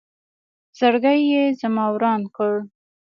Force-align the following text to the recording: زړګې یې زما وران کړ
زړګې 0.77 1.15
یې 1.29 1.43
زما 1.59 1.85
وران 1.93 2.21
کړ 2.35 2.53